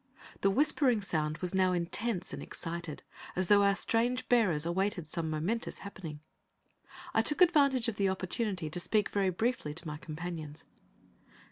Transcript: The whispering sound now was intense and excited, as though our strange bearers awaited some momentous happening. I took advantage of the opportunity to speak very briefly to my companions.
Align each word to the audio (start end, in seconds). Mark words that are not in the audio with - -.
The 0.39 0.49
whispering 0.49 0.99
sound 1.03 1.35
now 1.53 1.71
was 1.73 1.75
intense 1.75 2.33
and 2.33 2.41
excited, 2.41 3.03
as 3.35 3.45
though 3.45 3.61
our 3.63 3.75
strange 3.75 4.27
bearers 4.27 4.65
awaited 4.65 5.07
some 5.07 5.29
momentous 5.29 5.77
happening. 5.85 6.21
I 7.13 7.21
took 7.21 7.39
advantage 7.39 7.87
of 7.87 7.97
the 7.97 8.09
opportunity 8.09 8.67
to 8.67 8.79
speak 8.79 9.09
very 9.09 9.29
briefly 9.29 9.75
to 9.75 9.85
my 9.87 9.97
companions. 9.97 10.65